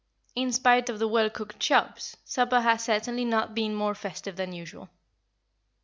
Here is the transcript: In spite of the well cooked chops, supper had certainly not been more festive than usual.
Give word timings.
In 0.33 0.51
spite 0.51 0.89
of 0.89 0.97
the 0.97 1.07
well 1.07 1.29
cooked 1.29 1.59
chops, 1.59 2.17
supper 2.25 2.61
had 2.61 2.77
certainly 2.77 3.23
not 3.23 3.53
been 3.53 3.75
more 3.75 3.93
festive 3.93 4.35
than 4.35 4.51
usual. 4.51 4.89